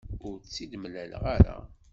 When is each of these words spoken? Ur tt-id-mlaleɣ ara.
Ur 0.27 0.35
tt-id-mlaleɣ 0.39 1.23
ara. 1.35 1.57